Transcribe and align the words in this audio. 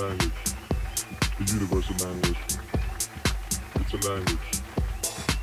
language. 0.00 0.32
The 1.38 1.52
universal 1.52 2.06
language. 2.06 2.38
It's 3.76 3.94
a 3.94 4.10
language. 4.10 4.38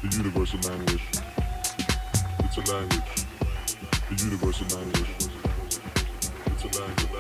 The 0.02 0.18
universal 0.18 0.60
language. 0.70 1.02
It's 2.40 2.58
a 2.58 2.74
language. 2.74 3.26
The 4.10 4.24
universal 4.24 4.78
language. 4.78 5.10
It's 6.46 6.64
a 6.64 6.82
language. 6.82 7.13